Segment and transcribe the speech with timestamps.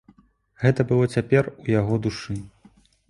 [0.61, 2.39] Гэта было цяпер у яго душы.